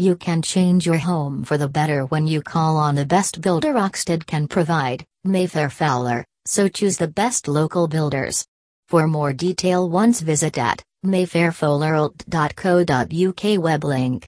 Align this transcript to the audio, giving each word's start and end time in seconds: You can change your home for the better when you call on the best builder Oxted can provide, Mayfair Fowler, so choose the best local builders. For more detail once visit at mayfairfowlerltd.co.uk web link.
You 0.00 0.14
can 0.14 0.42
change 0.42 0.86
your 0.86 0.98
home 0.98 1.42
for 1.42 1.58
the 1.58 1.66
better 1.66 2.04
when 2.04 2.28
you 2.28 2.40
call 2.40 2.76
on 2.76 2.94
the 2.94 3.04
best 3.04 3.40
builder 3.40 3.74
Oxted 3.74 4.24
can 4.24 4.46
provide, 4.46 5.04
Mayfair 5.24 5.70
Fowler, 5.70 6.24
so 6.46 6.68
choose 6.68 6.96
the 6.96 7.08
best 7.08 7.48
local 7.48 7.88
builders. 7.88 8.46
For 8.86 9.08
more 9.08 9.32
detail 9.32 9.90
once 9.90 10.20
visit 10.20 10.56
at 10.56 10.84
mayfairfowlerltd.co.uk 11.04 13.60
web 13.60 13.84
link. 13.84 14.24